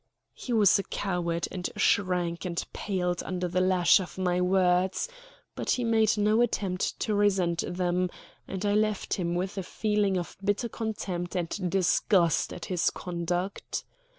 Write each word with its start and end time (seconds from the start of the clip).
He 0.33 0.51
was 0.51 0.79
a 0.79 0.83
coward, 0.85 1.47
and 1.51 1.69
shrank 1.77 2.43
and 2.43 2.65
paled 2.73 3.21
under 3.21 3.47
the 3.47 3.61
lash 3.61 3.99
of 3.99 4.17
my 4.17 4.41
words; 4.41 5.07
but 5.53 5.69
he 5.69 5.83
made 5.83 6.17
no 6.17 6.41
attempt 6.41 6.99
to 7.01 7.13
resent 7.13 7.63
them, 7.67 8.09
and 8.47 8.65
I 8.65 8.73
left 8.73 9.13
him 9.13 9.35
with 9.35 9.59
a 9.59 9.61
feeling 9.61 10.17
of 10.17 10.35
bitter 10.43 10.69
contempt 10.69 11.35
and 11.35 11.69
disgust 11.69 12.51
at 12.51 12.65
his 12.65 12.89
conduct. 12.89 13.83